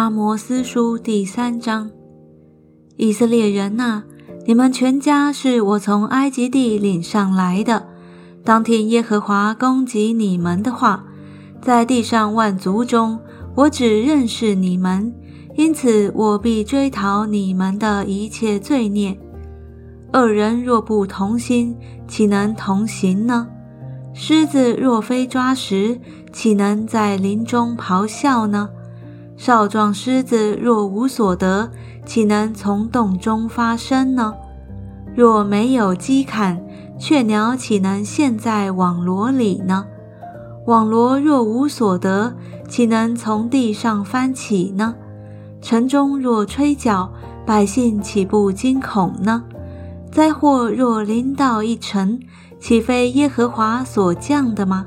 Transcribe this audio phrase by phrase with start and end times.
[0.00, 1.90] 阿摩斯书第三章：
[2.96, 4.04] 以色列人呐，
[4.46, 7.86] 你们全家是我从埃及地领上来的。
[8.42, 11.04] 当听耶和华攻击你们的话，
[11.60, 13.18] 在地上万族中，
[13.54, 15.14] 我只认识你们，
[15.54, 19.14] 因此我必追讨你们的一切罪孽。
[20.10, 21.76] 二人若不同心，
[22.08, 23.46] 岂能同行呢？
[24.14, 26.00] 狮子若非抓食，
[26.32, 28.70] 岂能在林中咆哮呢？
[29.40, 31.70] 少壮狮子若无所得，
[32.04, 34.34] 岂能从洞中发声呢？
[35.16, 36.62] 若没有鸡砍，
[36.98, 39.86] 雀鸟岂能陷在网罗里呢？
[40.66, 42.34] 网罗若无所得，
[42.68, 44.94] 岂能从地上翻起呢？
[45.62, 47.10] 城中若吹角，
[47.46, 49.42] 百姓岂不惊恐呢？
[50.12, 52.20] 灾祸若临到一城，
[52.58, 54.86] 岂非耶和华所降的吗？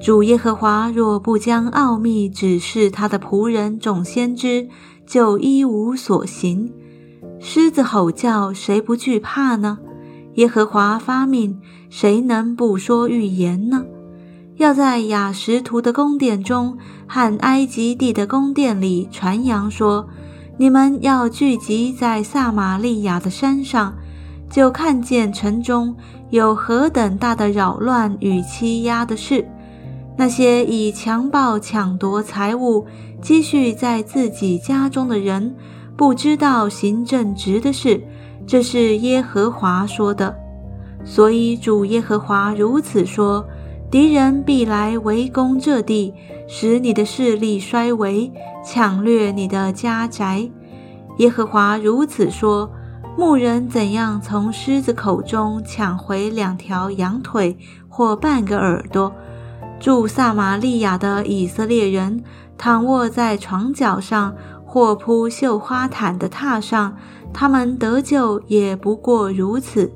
[0.00, 4.68] 主耶和华若不将奥秘指示他的仆人众先知，
[5.04, 6.72] 就一无所行。
[7.40, 9.78] 狮子吼叫，谁不惧怕呢？
[10.34, 11.58] 耶和华发命，
[11.90, 13.84] 谁能不说预言呢？
[14.56, 20.08] 要在雅什图的宫殿中和埃及地的宫殿里传扬说：
[20.56, 23.94] 你们要聚集在撒玛利亚的山上，
[24.48, 25.94] 就看见城中
[26.30, 29.44] 有何等大的扰乱与欺压的事。
[30.18, 32.84] 那些以强暴抢夺财物、
[33.22, 35.54] 积蓄在自己家中的人，
[35.96, 38.02] 不知道行正直的事，
[38.44, 40.36] 这是耶和华说的。
[41.04, 43.46] 所以主耶和华如此说：
[43.92, 46.12] 敌人必来围攻这地，
[46.48, 48.28] 使你的势力衰微，
[48.64, 50.50] 抢掠你的家宅。
[51.18, 52.68] 耶和华如此说：
[53.16, 57.56] 牧人怎样从狮子口中抢回两条羊腿
[57.88, 59.14] 或半个耳朵？
[59.80, 62.22] 住撒玛利亚的以色列人
[62.56, 66.96] 躺卧在床脚上，或铺绣花毯的榻上，
[67.32, 69.92] 他们得救也不过如此。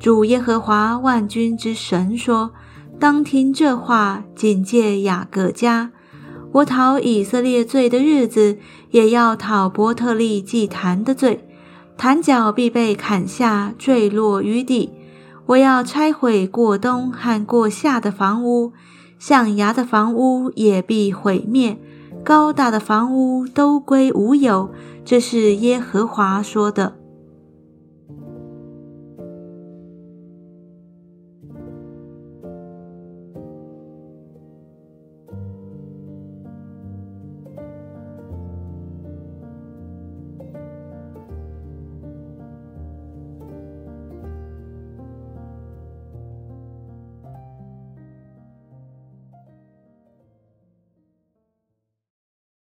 [0.00, 2.52] 主耶和华万军之神说
[2.98, 5.90] ：“当听这话，警戒雅各家。
[6.52, 8.58] 我讨以色列罪的日子，
[8.90, 11.46] 也要讨伯特利祭坛的罪。
[11.98, 14.90] 坛角必被砍下，坠落于地。”
[15.46, 18.72] 我要拆毁过冬和过夏的房屋，
[19.18, 21.76] 象牙的房屋也必毁灭，
[22.24, 24.70] 高大的房屋都归无有。
[25.04, 26.99] 这是耶和华说的。